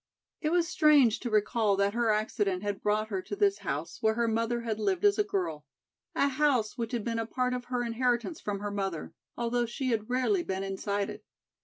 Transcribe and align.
It 0.41 0.49
was 0.49 0.67
strange 0.67 1.19
to 1.19 1.29
recall 1.29 1.75
that 1.75 1.93
her 1.93 2.09
accident 2.09 2.63
had 2.63 2.81
brought 2.81 3.09
her 3.09 3.21
to 3.21 3.35
this 3.35 3.59
house 3.59 3.99
where 4.01 4.15
her 4.15 4.27
mother 4.27 4.61
had 4.61 4.79
lived 4.79 5.05
as 5.05 5.19
a 5.19 5.23
girl, 5.23 5.67
a 6.15 6.27
house 6.27 6.75
which 6.75 6.91
had 6.91 7.03
been 7.03 7.19
a 7.19 7.27
part 7.27 7.53
of 7.53 7.65
her 7.65 7.83
inheritance 7.83 8.41
from 8.41 8.61
her 8.61 8.71
mother, 8.71 9.13
although 9.37 9.67
she 9.67 9.91
had 9.91 10.09
rarely 10.09 10.41
been 10.41 10.63
inside 10.63 11.11
it. 11.11 11.23